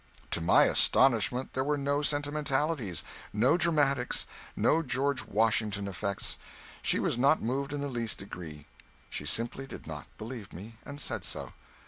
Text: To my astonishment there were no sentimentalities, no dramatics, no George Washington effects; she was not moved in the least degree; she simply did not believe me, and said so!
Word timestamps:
To 0.31 0.41
my 0.41 0.63
astonishment 0.63 1.53
there 1.53 1.63
were 1.63 1.77
no 1.77 2.01
sentimentalities, 2.01 3.03
no 3.31 3.55
dramatics, 3.55 4.25
no 4.55 4.81
George 4.81 5.23
Washington 5.25 5.87
effects; 5.87 6.39
she 6.81 6.97
was 6.99 7.19
not 7.19 7.39
moved 7.43 7.71
in 7.71 7.81
the 7.81 7.87
least 7.87 8.17
degree; 8.17 8.65
she 9.11 9.25
simply 9.25 9.67
did 9.67 9.85
not 9.85 10.07
believe 10.17 10.53
me, 10.53 10.73
and 10.87 10.99
said 10.99 11.23
so! 11.23 11.53